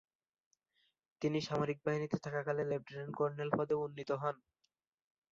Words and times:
তিনি 1.21 1.39
সামরিক 1.41 1.77
বাহিনীতে 1.85 2.17
থাকাকালে 2.25 2.61
লেফট্যানেন্ট-কর্নেল 2.65 3.49
পদে 3.53 3.75
উন্নীত 3.83 4.09
হন। 4.21 4.35